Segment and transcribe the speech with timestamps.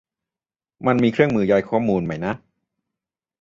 [0.85, 2.33] มันมีเครื่องมือย้ายข้อมูลไหมนะ